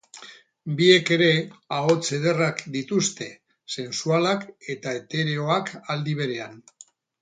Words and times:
Biek 0.77 1.11
ere 1.17 1.27
ahots 1.81 2.01
ederrak 2.19 2.65
dituzte, 2.79 3.29
sensualak 3.77 4.51
eta 4.79 4.99
etereoak 5.05 5.75
aldi 5.97 6.23
berean. 6.25 6.63